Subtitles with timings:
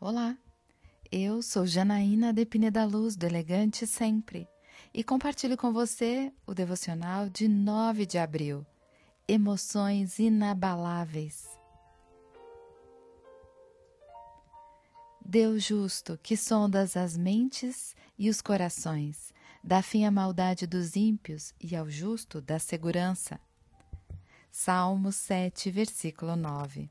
[0.00, 0.38] Olá,
[1.10, 4.46] eu sou Janaína Depine da Luz, do Elegante Sempre,
[4.94, 8.64] e compartilho com você o devocional de 9 de abril.
[9.26, 11.48] Emoções inabaláveis.
[15.26, 19.34] Deus justo, que sondas as mentes e os corações,
[19.64, 23.40] dá fim à maldade dos ímpios e ao justo dá segurança.
[24.48, 26.88] Salmo 7, versículo 9.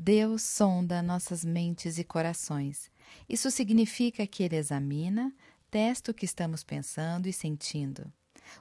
[0.00, 2.88] Deus sonda nossas mentes e corações.
[3.28, 5.34] Isso significa que Ele examina,
[5.72, 8.10] testa o que estamos pensando e sentindo.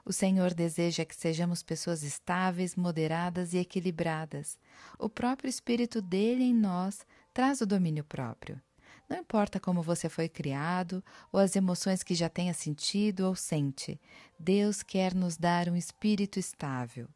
[0.04, 4.58] O Senhor deseja que sejamos pessoas estáveis, moderadas e equilibradas.
[4.98, 8.60] O próprio Espírito dele em nós traz o domínio próprio.
[9.08, 14.02] Não importa como você foi criado ou as emoções que já tenha sentido ou sente,
[14.40, 17.08] Deus quer nos dar um espírito estável.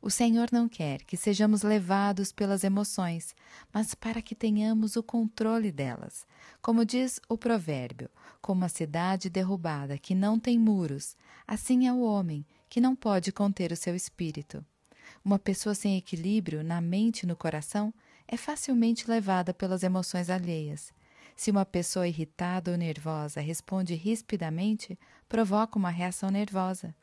[0.00, 3.34] O Senhor não quer que sejamos levados pelas emoções,
[3.72, 6.26] mas para que tenhamos o controle delas.
[6.60, 12.02] Como diz o provérbio, como a cidade derrubada que não tem muros, assim é o
[12.02, 14.64] homem que não pode conter o seu espírito.
[15.24, 17.92] Uma pessoa sem equilíbrio na mente e no coração
[18.26, 20.92] é facilmente levada pelas emoções alheias.
[21.36, 26.94] Se uma pessoa irritada ou nervosa responde rispidamente, provoca uma reação nervosa.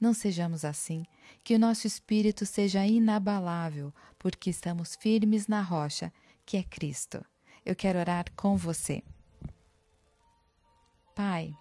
[0.00, 1.04] Não sejamos assim,
[1.44, 6.10] que o nosso espírito seja inabalável, porque estamos firmes na rocha,
[6.46, 7.22] que é Cristo.
[7.66, 9.02] Eu quero orar com você.
[11.14, 11.54] Pai,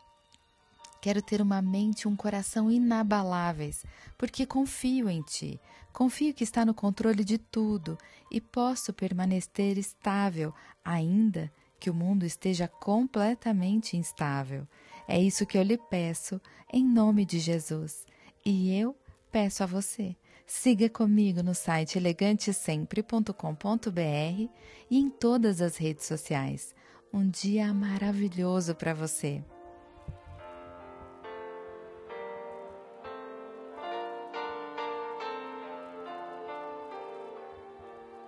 [1.02, 3.84] quero ter uma mente e um coração inabaláveis,
[4.18, 5.60] porque confio em Ti,
[5.92, 7.98] confio que está no controle de tudo
[8.32, 14.66] e posso permanecer estável, ainda que o mundo esteja completamente instável.
[15.06, 16.40] É isso que eu lhe peço,
[16.72, 18.06] em nome de Jesus.
[18.46, 18.96] E eu
[19.32, 24.50] peço a você, siga comigo no site elegantesempre.com.br
[24.90, 26.74] e em todas as redes sociais.
[27.14, 29.44] Um dia maravilhoso para você!